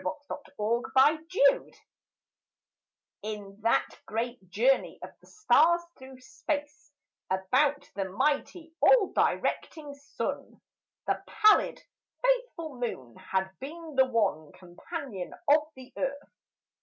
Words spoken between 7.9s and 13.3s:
the mighty, all directing Sun, The pallid, faithful Moon